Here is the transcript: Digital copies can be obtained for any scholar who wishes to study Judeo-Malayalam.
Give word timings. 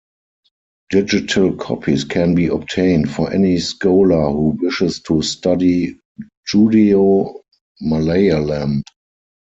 Digital 0.89 1.53
copies 1.57 2.05
can 2.05 2.33
be 2.33 2.47
obtained 2.47 3.11
for 3.11 3.31
any 3.31 3.59
scholar 3.59 4.31
who 4.31 4.57
wishes 4.59 4.99
to 5.03 5.21
study 5.21 5.95
Judeo-Malayalam. 6.51 8.81